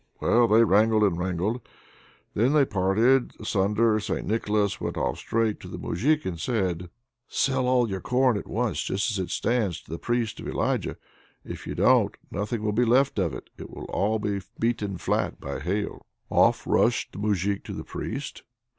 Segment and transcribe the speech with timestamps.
[0.19, 1.61] Well, they wrangled and wrangled;
[2.33, 3.99] then they parted asunder.
[3.99, 4.25] St.
[4.25, 6.89] Nicholas went off straight to the Moujik and said:
[7.27, 10.97] "Sell all your corn at once, just as it stands, to the Priest of Elijah.
[11.45, 15.39] If you don't, nothing will be left of it: it will all be beaten flat
[15.39, 18.41] by hail." Off rushed the Moujik to the Priest.